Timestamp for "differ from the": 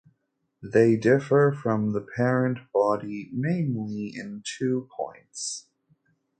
0.97-2.01